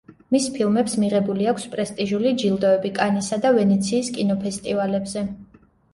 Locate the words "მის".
0.35-0.45